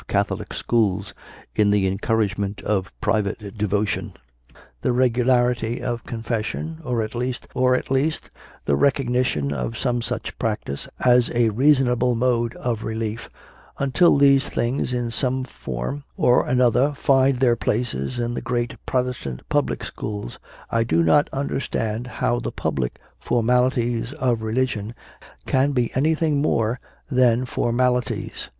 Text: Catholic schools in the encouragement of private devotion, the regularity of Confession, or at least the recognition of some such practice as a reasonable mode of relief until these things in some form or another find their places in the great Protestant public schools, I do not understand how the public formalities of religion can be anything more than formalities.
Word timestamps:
Catholic 0.07 0.51
schools 0.51 1.13
in 1.55 1.69
the 1.69 1.85
encouragement 1.85 2.63
of 2.63 2.91
private 3.01 3.55
devotion, 3.55 4.13
the 4.81 4.91
regularity 4.93 5.79
of 5.79 6.05
Confession, 6.07 6.79
or 6.83 7.03
at 7.03 7.13
least 7.15 7.47
the 8.65 8.75
recognition 8.75 9.53
of 9.53 9.77
some 9.77 10.01
such 10.01 10.39
practice 10.39 10.87
as 11.05 11.29
a 11.35 11.49
reasonable 11.49 12.15
mode 12.15 12.55
of 12.55 12.83
relief 12.83 13.29
until 13.77 14.17
these 14.17 14.49
things 14.49 14.91
in 14.91 15.11
some 15.11 15.43
form 15.43 16.03
or 16.17 16.47
another 16.47 16.93
find 16.93 17.37
their 17.37 17.55
places 17.55 18.17
in 18.17 18.33
the 18.33 18.41
great 18.41 18.75
Protestant 18.87 19.47
public 19.49 19.83
schools, 19.83 20.39
I 20.71 20.83
do 20.83 21.03
not 21.03 21.29
understand 21.31 22.07
how 22.07 22.39
the 22.39 22.51
public 22.51 22.97
formalities 23.19 24.13
of 24.13 24.41
religion 24.41 24.95
can 25.45 25.73
be 25.73 25.91
anything 25.93 26.41
more 26.41 26.79
than 27.11 27.45
formalities. 27.45 28.49